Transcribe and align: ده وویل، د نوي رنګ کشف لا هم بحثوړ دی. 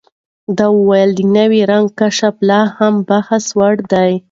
ده 0.57 0.65
وویل، 0.77 1.11
د 1.15 1.21
نوي 1.37 1.61
رنګ 1.71 1.87
کشف 1.99 2.35
لا 2.49 2.61
هم 2.77 2.93
بحثوړ 3.07 3.73
دی. 3.91 4.11